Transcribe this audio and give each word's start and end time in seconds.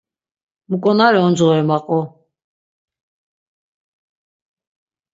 Mu 0.69 0.75
ǩonari 0.83 1.19
oncğore 1.27 1.61
maqu. 1.69 1.99